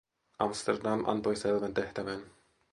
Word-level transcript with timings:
Amsterdam 0.39 1.05
antoi 1.05 1.35
selvän 1.35 1.73
tehtävän. 1.73 2.21